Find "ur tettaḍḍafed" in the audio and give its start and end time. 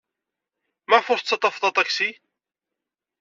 1.11-1.63